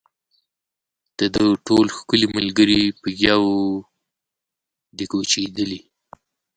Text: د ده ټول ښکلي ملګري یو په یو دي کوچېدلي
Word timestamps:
د 1.17 1.19
ده 1.35 1.43
ټول 1.67 1.85
ښکلي 1.97 2.27
ملګري 2.37 2.77
یو 2.87 2.91
په 3.01 3.07
یو 3.25 3.41
دي 4.97 5.05
کوچېدلي 5.11 5.79